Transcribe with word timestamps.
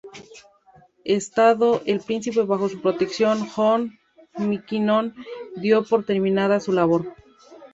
Estando 1.05 1.83
el 1.85 1.99
príncipe 1.99 2.41
bajo 2.41 2.67
su 2.67 2.81
protección, 2.81 3.47
John 3.49 3.99
McKinnon 4.35 5.13
dio 5.57 5.83
por 5.83 6.05
terminada 6.05 6.59
su 6.59 6.71
labor. 6.73 7.13